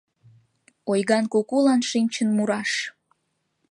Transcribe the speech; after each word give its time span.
Ойган 0.91 1.25
кукулан 1.33 1.81
шинчын 1.89 2.29
мураш. 2.37 2.71